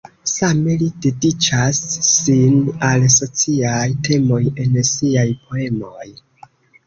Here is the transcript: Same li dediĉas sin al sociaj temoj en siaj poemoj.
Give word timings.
Same 0.29 0.71
li 0.81 0.85
dediĉas 1.05 1.81
sin 2.07 2.55
al 2.87 3.05
sociaj 3.15 3.83
temoj 4.09 4.41
en 4.65 4.81
siaj 4.95 5.27
poemoj. 5.45 6.09